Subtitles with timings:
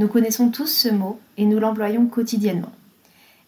[0.00, 2.72] Nous connaissons tous ce mot et nous l'employons quotidiennement.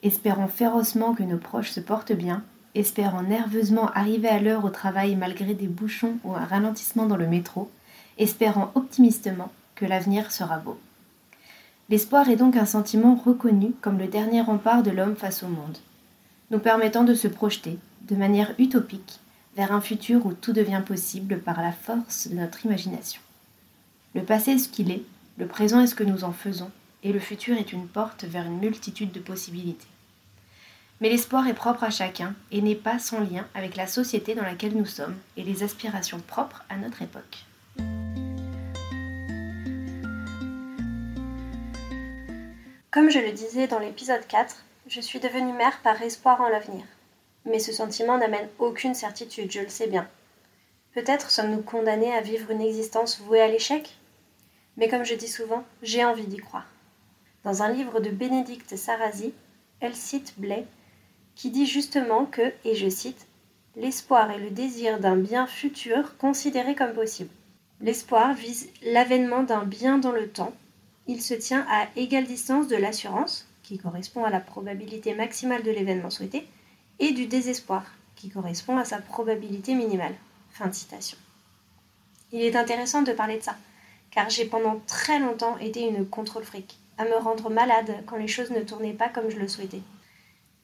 [0.02, 2.44] Espérons férocement que nos proches se portent bien,
[2.74, 7.26] espérant nerveusement arriver à l'heure au travail malgré des bouchons ou un ralentissement dans le
[7.26, 7.70] métro,
[8.18, 10.78] espérant optimistement que l'avenir sera beau.
[11.88, 15.78] L'espoir est donc un sentiment reconnu comme le dernier rempart de l'homme face au monde,
[16.50, 17.78] nous permettant de se projeter,
[18.10, 19.20] de manière utopique,
[19.56, 23.22] vers un futur où tout devient possible par la force de notre imagination.
[24.14, 25.04] Le passé est ce qu'il est,
[25.38, 26.70] le présent est ce que nous en faisons,
[27.02, 29.86] et le futur est une porte vers une multitude de possibilités.
[31.00, 34.44] Mais l'espoir est propre à chacun et n'est pas sans lien avec la société dans
[34.44, 37.44] laquelle nous sommes et les aspirations propres à notre époque.
[42.90, 46.84] Comme je le disais dans l'épisode 4, je suis devenue mère par espoir en l'avenir.
[47.46, 50.06] Mais ce sentiment n'amène aucune certitude, je le sais bien.
[50.92, 53.96] Peut-être sommes-nous condamnés à vivre une existence vouée à l'échec?
[54.76, 56.66] Mais comme je dis souvent, j'ai envie d'y croire.
[57.44, 59.32] Dans un livre de Bénédicte Sarrazy,
[59.80, 60.66] elle cite Blais,
[61.34, 63.26] qui dit justement que, et je cite,
[63.74, 67.30] L'espoir est le désir d'un bien futur considéré comme possible.
[67.80, 70.52] L'espoir vise l'avènement d'un bien dans le temps.
[71.06, 75.70] Il se tient à égale distance de l'assurance, qui correspond à la probabilité maximale de
[75.70, 76.46] l'événement souhaité,
[76.98, 77.84] et du désespoir,
[78.14, 80.14] qui correspond à sa probabilité minimale.
[80.50, 81.16] Fin de citation.
[82.30, 83.56] Il est intéressant de parler de ça,
[84.12, 88.28] car j'ai pendant très longtemps été une contrôle fric, à me rendre malade quand les
[88.28, 89.82] choses ne tournaient pas comme je le souhaitais.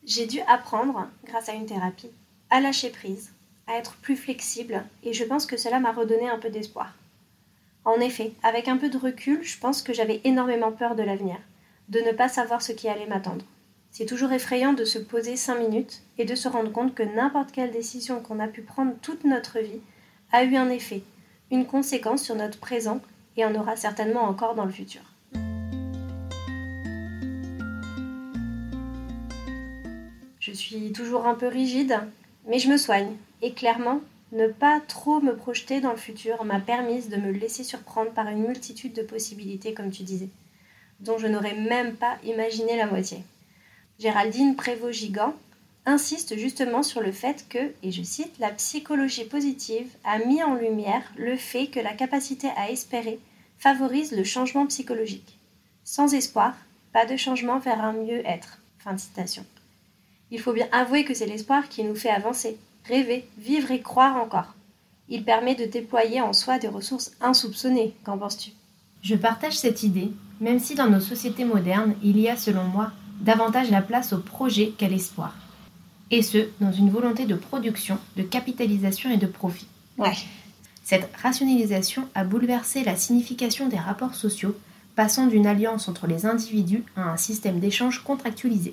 [0.05, 2.11] J'ai dû apprendre, grâce à une thérapie,
[2.51, 3.33] à lâcher prise,
[3.67, 6.95] à être plus flexible, et je pense que cela m'a redonné un peu d'espoir.
[7.85, 11.37] En effet, avec un peu de recul, je pense que j'avais énormément peur de l'avenir,
[11.89, 13.45] de ne pas savoir ce qui allait m'attendre.
[13.91, 17.53] C'est toujours effrayant de se poser cinq minutes et de se rendre compte que n'importe
[17.53, 19.81] quelle décision qu'on a pu prendre toute notre vie
[20.33, 21.03] a eu un effet,
[21.51, 23.01] une conséquence sur notre présent
[23.39, 25.01] et en aura certainement encore dans le futur.
[30.41, 32.01] Je suis toujours un peu rigide,
[32.47, 33.15] mais je me soigne.
[33.43, 34.01] Et clairement,
[34.33, 38.29] ne pas trop me projeter dans le futur m'a permis de me laisser surprendre par
[38.29, 40.29] une multitude de possibilités, comme tu disais,
[41.01, 43.19] dont je n'aurais même pas imaginé la moitié.
[44.01, 45.35] Géraldine Prévost-Gigant
[45.87, 50.55] insiste justement sur le fait que, et je cite, la psychologie positive a mis en
[50.55, 53.19] lumière le fait que la capacité à espérer
[53.59, 55.39] favorise le changement psychologique.
[55.85, 56.55] Sans espoir,
[56.93, 58.59] pas de changement vers un mieux-être.
[58.79, 59.45] Fin de citation.
[60.31, 64.17] Il faut bien avouer que c'est l'espoir qui nous fait avancer, rêver, vivre et croire
[64.17, 64.55] encore.
[65.09, 67.95] Il permet de déployer en soi des ressources insoupçonnées.
[68.05, 68.51] Qu'en penses-tu?
[69.03, 72.93] Je partage cette idée, même si dans nos sociétés modernes, il y a, selon moi,
[73.21, 75.35] davantage la place au projet qu'à l'espoir.
[76.11, 79.67] Et ce, dans une volonté de production, de capitalisation et de profit.
[79.97, 80.13] Ouais.
[80.89, 84.57] Cette rationalisation a bouleversé la signification des rapports sociaux,
[84.97, 88.73] passant d'une alliance entre les individus à un système d'échange contractualisé.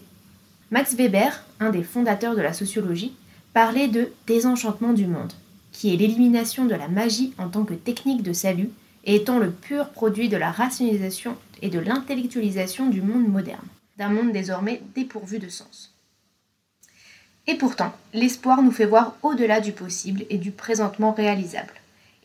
[0.72, 3.14] Max Weber, un des fondateurs de la sociologie,
[3.52, 5.34] parlait de désenchantement du monde,
[5.74, 8.70] qui est l'élimination de la magie en tant que technique de salut
[9.04, 14.08] et étant le pur produit de la rationalisation et de l'intellectualisation du monde moderne, d'un
[14.08, 15.94] monde désormais dépourvu de sens.
[17.46, 21.74] Et pourtant, l'espoir nous fait voir au-delà du possible et du présentement réalisable.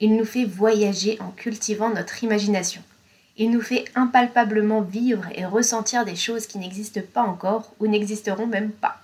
[0.01, 2.83] Il nous fait voyager en cultivant notre imagination.
[3.37, 8.47] Il nous fait impalpablement vivre et ressentir des choses qui n'existent pas encore ou n'existeront
[8.47, 8.99] même pas.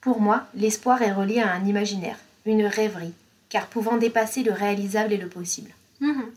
[0.00, 3.14] Pour moi, l'espoir est relié à un imaginaire, une rêverie,
[3.48, 5.70] car pouvant dépasser le réalisable et le possible.
[6.00, 6.30] Mhm.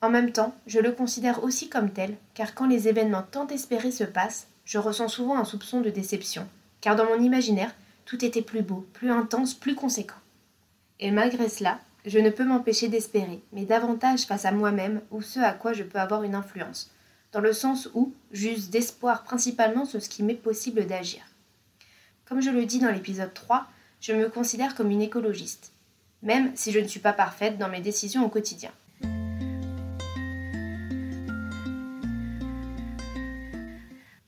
[0.00, 3.92] En même temps, je le considère aussi comme tel, car quand les événements tant espérés
[3.92, 6.46] se passent, je ressens souvent un soupçon de déception,
[6.80, 7.74] car dans mon imaginaire,
[8.04, 10.14] tout était plus beau, plus intense, plus conséquent.
[11.00, 15.40] Et malgré cela, je ne peux m'empêcher d'espérer, mais davantage face à moi-même ou ce
[15.40, 16.90] à quoi je peux avoir une influence,
[17.32, 21.22] dans le sens où j'use d'espoir principalement sur ce qui m'est possible d'agir.
[22.26, 23.66] Comme je le dis dans l'épisode 3,
[24.00, 25.72] je me considère comme une écologiste,
[26.22, 28.70] même si je ne suis pas parfaite dans mes décisions au quotidien.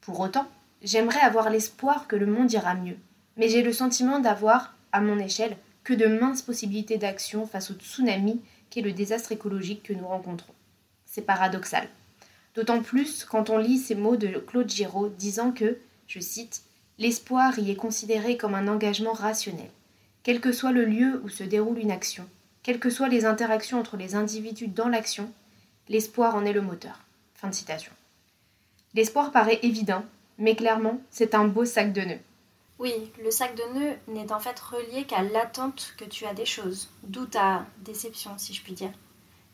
[0.00, 0.48] Pour autant,
[0.82, 2.96] j'aimerais avoir l'espoir que le monde ira mieux,
[3.36, 7.74] mais j'ai le sentiment d'avoir, à mon échelle, que de minces possibilités d'action face au
[7.74, 8.40] tsunami
[8.70, 10.52] qu'est le désastre écologique que nous rencontrons.
[11.04, 11.88] C'est paradoxal.
[12.56, 15.78] D'autant plus quand on lit ces mots de Claude Giraud disant que,
[16.08, 16.62] je cite,
[16.98, 19.70] L'espoir y est considéré comme un engagement rationnel.
[20.24, 22.26] Quel que soit le lieu où se déroule une action,
[22.64, 25.30] quelles que soient les interactions entre les individus dans l'action,
[25.88, 26.98] l'espoir en est le moteur.
[27.34, 27.92] Fin de citation.
[28.94, 30.04] L'espoir paraît évident,
[30.38, 32.18] mais clairement, c'est un beau sac de nœuds.
[32.78, 36.44] Oui, le sac de nœuds n'est en fait relié qu'à l'attente que tu as des
[36.44, 38.92] choses, d'où ta déception, si je puis dire.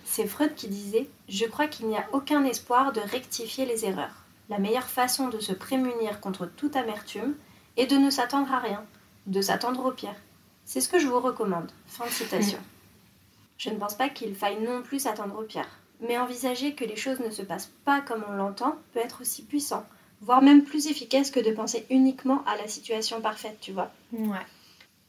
[0.05, 4.25] C'est Freud qui disait Je crois qu'il n'y a aucun espoir de rectifier les erreurs.
[4.49, 7.35] La meilleure façon de se prémunir contre toute amertume
[7.77, 8.85] est de ne s'attendre à rien,
[9.27, 10.17] de s'attendre au pire.
[10.65, 11.71] C'est ce que je vous recommande.
[11.87, 12.59] Fin de citation.
[13.59, 15.69] Je ne pense pas qu'il faille non plus s'attendre au pire,
[16.01, 19.45] mais envisager que les choses ne se passent pas comme on l'entend peut être aussi
[19.45, 19.87] puissant,
[20.23, 23.93] voire même plus efficace que de penser uniquement à la situation parfaite, tu vois.
[24.13, 24.39] Ouais.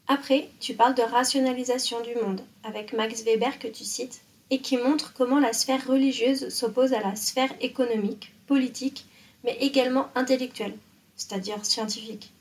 [0.07, 4.77] Après, tu parles de rationalisation du monde, avec Max Weber que tu cites, et qui
[4.77, 9.05] montre comment la sphère religieuse s'oppose à la sphère économique, politique,
[9.43, 10.75] mais également intellectuelle,
[11.15, 12.33] c'est-à-dire scientifique.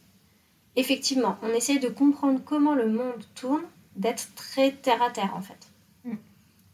[0.75, 3.63] Effectivement, on essaie de comprendre comment le monde tourne,
[3.97, 5.69] d'être très terre à terre en fait.
[6.05, 6.17] Mm.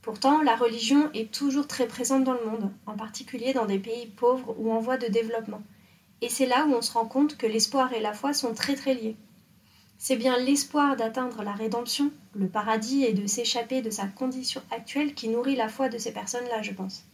[0.02, 4.06] Pourtant, la religion est toujours très présente dans le monde, en particulier dans des pays
[4.06, 5.62] pauvres ou en voie de développement.
[6.20, 8.74] Et c'est là où on se rend compte que l'espoir et la foi sont très
[8.74, 9.16] très liés.
[9.98, 15.14] C'est bien l'espoir d'atteindre la rédemption, le paradis et de s'échapper de sa condition actuelle
[15.14, 17.04] qui nourrit la foi de ces personnes-là, je pense.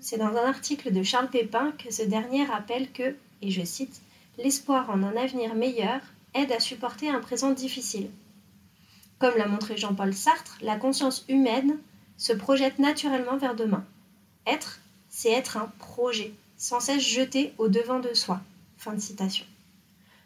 [0.00, 4.00] C'est dans un article de Charles Pépin que ce dernier rappelle que, et je cite,
[4.36, 6.00] L'espoir en un avenir meilleur
[6.34, 8.10] aide à supporter un présent difficile.
[9.20, 11.78] Comme l'a montré Jean-Paul Sartre, la conscience humaine
[12.16, 13.84] se projette naturellement vers demain.
[14.46, 18.40] Être, c'est être un projet, sans cesse jeté au devant de soi.
[18.78, 19.46] Fin de citation.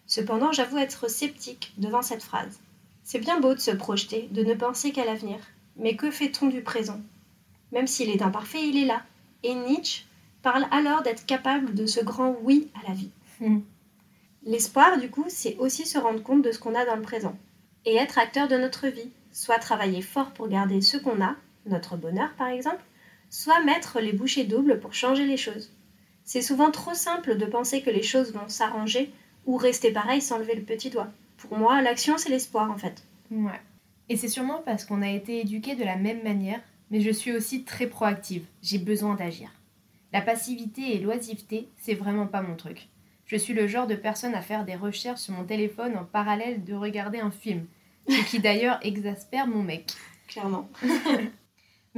[0.07, 2.61] Cependant, j'avoue être sceptique devant cette phrase.
[3.05, 5.39] C'est bien beau de se projeter, de ne penser qu'à l'avenir,
[5.77, 7.01] mais que fait-on du présent?
[7.73, 9.03] Même s'il est imparfait, il est là.
[9.43, 10.05] Et Nietzsche
[10.43, 13.11] parle alors d'être capable de ce grand oui à la vie.
[13.41, 13.61] Mm.
[14.45, 17.37] L'espoir, du coup, c'est aussi se rendre compte de ce qu'on a dans le présent
[17.85, 21.37] et être acteur de notre vie, soit travailler fort pour garder ce qu'on a,
[21.69, 22.83] notre bonheur par exemple,
[23.31, 25.71] soit mettre les bouchées doubles pour changer les choses.
[26.25, 29.13] C'est souvent trop simple de penser que les choses vont s'arranger
[29.47, 31.09] ou rester pareil sans lever le petit doigt.
[31.39, 33.03] Pour moi, l'action, c'est l'espoir en fait.
[33.31, 33.61] Ouais.
[34.09, 36.61] Et c'est sûrement parce qu'on a été éduqués de la même manière,
[36.91, 38.45] mais je suis aussi très proactive.
[38.63, 39.51] J'ai besoin d'agir.
[40.13, 42.89] La passivité et l'oisiveté, c'est vraiment pas mon truc.
[43.27, 46.65] Je suis le genre de personne à faire des recherches sur mon téléphone en parallèle
[46.65, 47.67] de regarder un film,
[48.09, 49.93] ce qui d'ailleurs exaspère mon mec.
[50.29, 50.69] Clairement.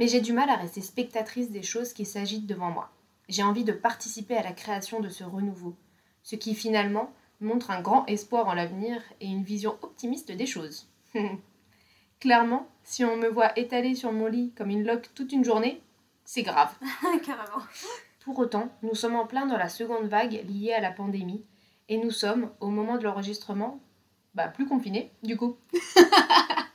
[0.01, 2.89] Mais j'ai du mal à rester spectatrice des choses qui s'agitent devant moi.
[3.29, 5.75] J'ai envie de participer à la création de ce renouveau,
[6.23, 10.89] ce qui finalement montre un grand espoir en l'avenir et une vision optimiste des choses.
[12.19, 15.83] Clairement, si on me voit étalée sur mon lit comme une loque toute une journée,
[16.25, 16.73] c'est grave.
[17.23, 17.63] Carrément.
[18.21, 21.45] Pour autant, nous sommes en plein dans la seconde vague liée à la pandémie
[21.89, 23.79] et nous sommes, au moment de l'enregistrement,
[24.33, 25.57] bah plus confinés, du coup.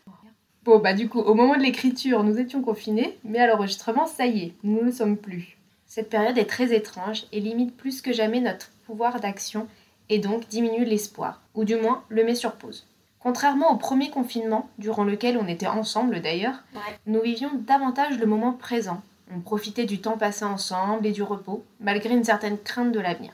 [0.66, 4.26] bon, bah du coup, au moment de l'écriture, nous étions confinés, mais à l'enregistrement, ça
[4.26, 5.56] y est, nous ne le sommes plus.
[5.86, 9.68] Cette période est très étrange et limite plus que jamais notre pouvoir d'action
[10.08, 12.86] et donc diminue l'espoir, ou du moins le met sur pause.
[13.20, 16.80] Contrairement au premier confinement, durant lequel on était ensemble d'ailleurs, Ouais.
[17.06, 19.02] nous vivions davantage le moment présent.
[19.34, 23.32] On profitait du temps passé ensemble et du repos, malgré une certaine crainte de l'avenir.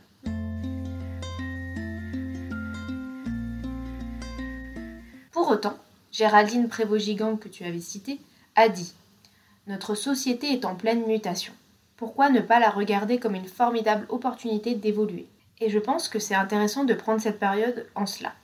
[5.32, 5.74] Pour autant,
[6.12, 8.20] Géraldine Prévost-Gigant, que tu avais citée,
[8.54, 8.92] a dit
[9.66, 11.54] Notre société est en pleine mutation.
[11.96, 15.26] Pourquoi ne pas la regarder comme une formidable opportunité d'évoluer?
[15.60, 18.34] Et je pense que c'est intéressant de prendre cette période en cela,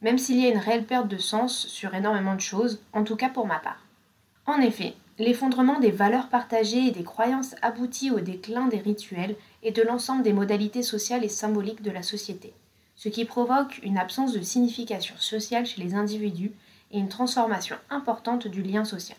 [0.00, 3.14] même s'il y a une réelle perte de sens sur énormément de choses, en tout
[3.14, 3.86] cas pour ma part.
[4.46, 9.70] En effet, l'effondrement des valeurs partagées et des croyances aboutit au déclin des rituels et
[9.70, 12.52] de l'ensemble des modalités sociales et symboliques de la société,
[12.96, 16.50] ce qui provoque une absence de signification sociale chez les individus
[16.92, 19.18] et une transformation importante du lien social.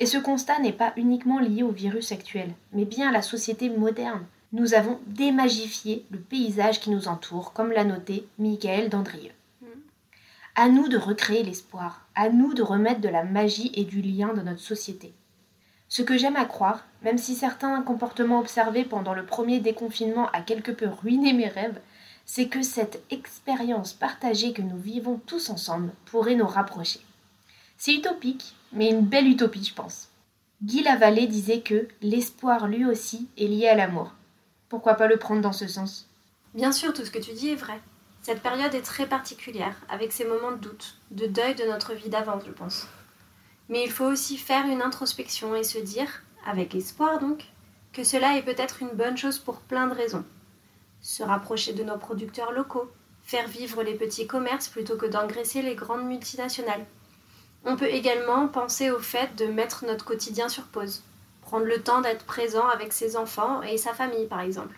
[0.00, 3.68] Et ce constat n'est pas uniquement lié au virus actuel, mais bien à la société
[3.68, 4.24] moderne.
[4.52, 9.32] Nous avons démagifié le paysage qui nous entoure, comme l'a noté Michael Dandrieux.
[10.54, 14.32] À nous de recréer l'espoir, à nous de remettre de la magie et du lien
[14.32, 15.12] dans notre société.
[15.88, 20.42] Ce que j'aime à croire, même si certains comportements observés pendant le premier déconfinement a
[20.42, 21.80] quelque peu ruiné mes rêves,
[22.26, 27.00] c'est que cette expérience partagée que nous vivons tous ensemble pourrait nous rapprocher.
[27.78, 30.08] C'est utopique, mais une belle utopie, je pense.
[30.64, 34.12] Guy Lavallée disait que l'espoir, lui aussi, est lié à l'amour.
[34.68, 36.10] Pourquoi pas le prendre dans ce sens?
[36.54, 37.80] Bien sûr, tout ce que tu dis est vrai.
[38.20, 42.08] Cette période est très particulière, avec ses moments de doute, de deuil de notre vie
[42.08, 42.88] d'avant, je pense.
[43.68, 47.44] Mais il faut aussi faire une introspection et se dire, avec espoir donc,
[47.92, 50.24] que cela est peut-être une bonne chose pour plein de raisons.
[51.00, 52.90] Se rapprocher de nos producteurs locaux,
[53.22, 56.84] faire vivre les petits commerces plutôt que d'engraisser les grandes multinationales,
[57.68, 61.02] on peut également penser au fait de mettre notre quotidien sur pause,
[61.42, 64.74] prendre le temps d'être présent avec ses enfants et sa famille par exemple.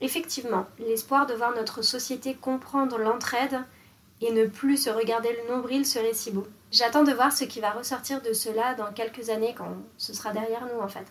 [0.00, 3.58] Effectivement, l'espoir de voir notre société comprendre l'entraide
[4.20, 6.46] et ne plus se regarder le nombril serait si beau.
[6.70, 10.32] J'attends de voir ce qui va ressortir de cela dans quelques années quand ce sera
[10.32, 11.06] derrière nous en fait.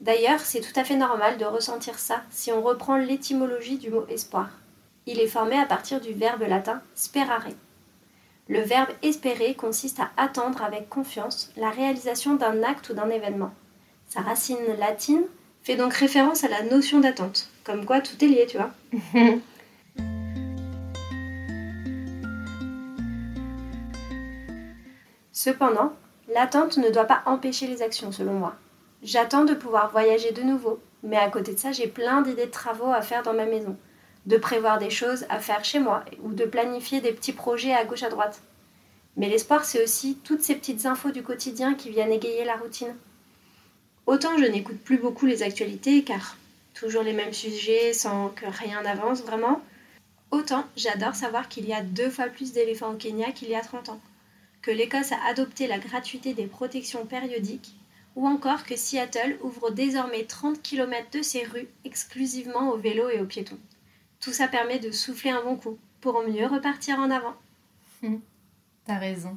[0.00, 4.06] D'ailleurs, c'est tout à fait normal de ressentir ça si on reprend l'étymologie du mot
[4.08, 4.48] espoir.
[5.06, 7.46] Il est formé à partir du verbe latin sperare,
[8.50, 13.54] le verbe espérer consiste à attendre avec confiance la réalisation d'un acte ou d'un événement.
[14.08, 15.22] Sa racine latine
[15.62, 18.72] fait donc référence à la notion d'attente, comme quoi tout est lié, tu vois.
[25.32, 25.92] Cependant,
[26.34, 28.56] l'attente ne doit pas empêcher les actions, selon moi.
[29.04, 32.50] J'attends de pouvoir voyager de nouveau, mais à côté de ça, j'ai plein d'idées de
[32.50, 33.76] travaux à faire dans ma maison
[34.26, 37.84] de prévoir des choses à faire chez moi ou de planifier des petits projets à
[37.84, 38.42] gauche à droite.
[39.16, 42.94] Mais l'espoir, c'est aussi toutes ces petites infos du quotidien qui viennent égayer la routine.
[44.06, 46.36] Autant je n'écoute plus beaucoup les actualités car
[46.74, 49.60] toujours les mêmes sujets sans que rien n'avance vraiment,
[50.30, 53.60] autant j'adore savoir qu'il y a deux fois plus d'éléphants au Kenya qu'il y a
[53.60, 54.00] 30 ans,
[54.62, 57.74] que l'Écosse a adopté la gratuité des protections périodiques
[58.16, 63.20] ou encore que Seattle ouvre désormais 30 km de ses rues exclusivement aux vélos et
[63.20, 63.58] aux piétons.
[64.20, 67.34] Tout ça permet de souffler un bon coup pour mieux repartir en avant.
[68.02, 68.20] Hum,
[68.84, 69.36] t'as raison.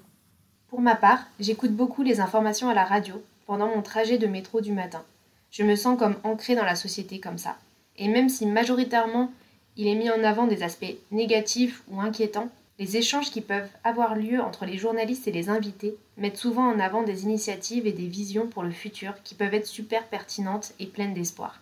[0.67, 4.59] Pour ma part, j'écoute beaucoup les informations à la radio pendant mon trajet de métro
[4.59, 5.03] du matin.
[5.51, 7.57] Je me sens comme ancrée dans la société comme ça.
[7.97, 9.31] Et même si majoritairement
[9.77, 12.49] il est mis en avant des aspects négatifs ou inquiétants,
[12.79, 16.79] les échanges qui peuvent avoir lieu entre les journalistes et les invités mettent souvent en
[16.79, 20.87] avant des initiatives et des visions pour le futur qui peuvent être super pertinentes et
[20.87, 21.61] pleines d'espoir.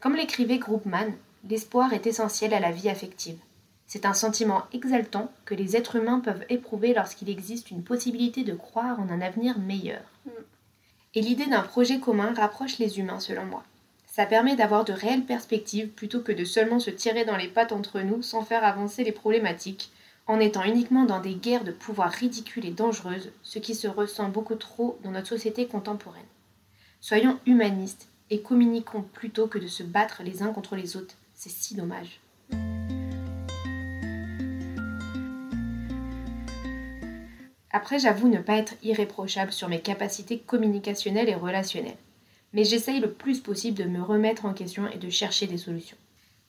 [0.00, 1.12] Comme l'écrivait Groupman,
[1.48, 3.38] l'espoir est essentiel à la vie affective.
[3.86, 8.54] C'est un sentiment exaltant que les êtres humains peuvent éprouver lorsqu'il existe une possibilité de
[8.54, 10.02] croire en un avenir meilleur.
[11.14, 13.62] Et l'idée d'un projet commun rapproche les humains selon moi.
[14.06, 17.72] Ça permet d'avoir de réelles perspectives plutôt que de seulement se tirer dans les pattes
[17.72, 19.90] entre nous sans faire avancer les problématiques,
[20.26, 24.30] en étant uniquement dans des guerres de pouvoir ridicules et dangereuses, ce qui se ressent
[24.30, 26.22] beaucoup trop dans notre société contemporaine.
[27.00, 31.50] Soyons humanistes et communiquons plutôt que de se battre les uns contre les autres c'est
[31.50, 32.20] si dommage.
[37.70, 41.98] Après, j'avoue ne pas être irréprochable sur mes capacités communicationnelles et relationnelles.
[42.54, 45.98] Mais j'essaye le plus possible de me remettre en question et de chercher des solutions.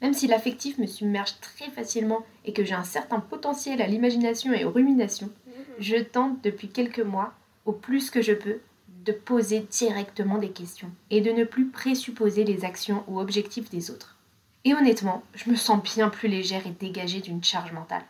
[0.02, 4.54] Même si l'affectif me submerge très facilement et que j'ai un certain potentiel à l'imagination
[4.54, 5.32] et aux ruminations,
[5.80, 7.34] je tente depuis quelques mois,
[7.66, 8.60] au plus que je peux,
[9.04, 13.92] de poser directement des questions et de ne plus présupposer les actions ou objectifs des
[13.92, 14.15] autres.
[14.66, 18.04] Et honnêtement, je me sens bien plus légère et dégagée d'une charge mentale.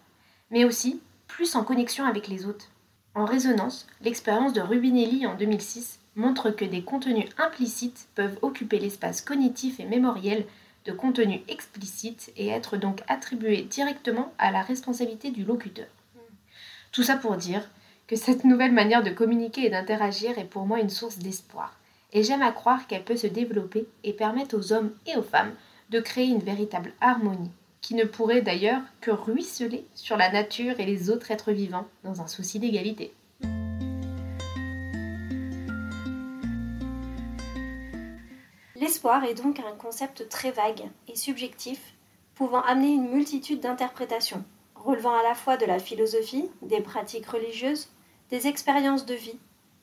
[0.51, 2.71] Mais aussi plus en connexion avec les autres.
[3.13, 9.21] En résonance, l'expérience de Rubinelli en 2006 montre que des contenus implicites peuvent occuper l'espace
[9.21, 10.45] cognitif et mémoriel
[10.85, 15.87] de contenus explicites et être donc attribués directement à la responsabilité du locuteur.
[16.93, 17.69] Tout ça pour dire
[18.07, 21.77] que cette nouvelle manière de communiquer et d'interagir est pour moi une source d'espoir.
[22.13, 25.51] Et j'aime à croire qu'elle peut se développer et permettre aux hommes et aux femmes
[25.89, 27.51] de créer une véritable harmonie,
[27.81, 32.21] qui ne pourrait d'ailleurs que ruisseler sur la nature et les autres êtres vivants dans
[32.21, 33.13] un souci d'égalité.
[38.75, 41.79] L'espoir est donc un concept très vague et subjectif
[42.35, 44.43] pouvant amener une multitude d'interprétations,
[44.75, 47.89] relevant à la fois de la philosophie, des pratiques religieuses,
[48.29, 49.39] des expériences de vie,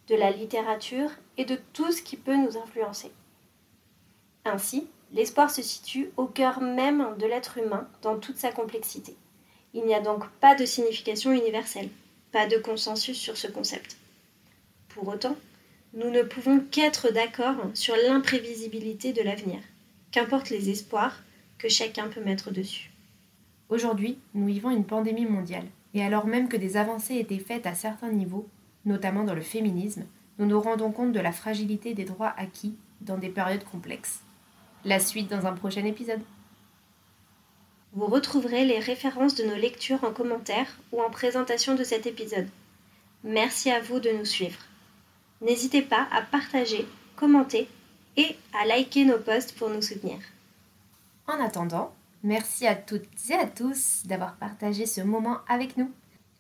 [0.09, 3.13] de la littérature et de tout ce qui peut nous influencer.
[4.45, 9.17] Ainsi, l'espoir se situe au cœur même de l'être humain dans toute sa complexité.
[9.75, 11.89] Il n'y a donc pas de signification universelle,
[12.31, 13.97] pas de consensus sur ce concept.
[14.89, 15.37] Pour autant,
[15.95, 19.61] nous ne pouvons qu'être d'accord sur l'imprévisibilité de l'avenir,
[20.11, 21.23] qu'importe les espoirs
[21.59, 22.91] que chacun peut mettre dessus.
[23.69, 27.75] Aujourd'hui, nous vivons une pandémie mondiale, et alors même que des avancées étaient faites à
[27.75, 28.49] certains niveaux,
[28.85, 30.05] notamment dans le féminisme,
[30.39, 34.21] nous nous rendons compte de la fragilité des droits acquis dans des périodes complexes.
[34.85, 36.23] La suite dans un prochain épisode.
[37.93, 42.49] Vous retrouverez les références de nos lectures en commentaire ou en présentation de cet épisode.
[43.23, 44.59] Merci à vous de nous suivre.
[45.41, 46.87] N'hésitez pas à partager,
[47.17, 47.69] commenter
[48.17, 50.19] et à liker nos posts pour nous soutenir.
[51.29, 51.93] En attendant,
[52.25, 55.93] merci à toutes et à tous d'avoir partagé ce moment avec nous.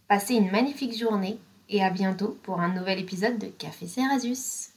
[0.08, 4.70] Passez une magnifique journée et à bientôt pour un nouvel épisode de Café Cerasus.